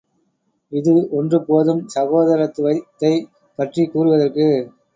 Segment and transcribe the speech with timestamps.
[0.71, 4.47] இது ஒன்று போதும் சகோதரத்துவத்தைப் பற்றிக் கூறுவதற்கு.